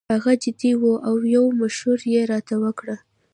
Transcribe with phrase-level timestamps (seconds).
[0.13, 2.95] هغه جدي وو او یو مشوره یې راته ورکړه.